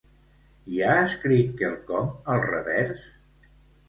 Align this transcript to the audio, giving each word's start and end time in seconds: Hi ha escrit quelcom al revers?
Hi 0.69 0.79
ha 0.85 0.93
escrit 1.01 1.51
quelcom 1.59 2.07
al 2.37 2.41
revers? 2.47 3.05